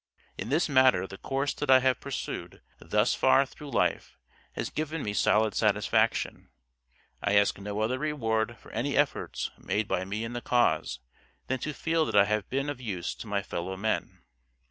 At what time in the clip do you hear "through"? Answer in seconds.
3.45-3.69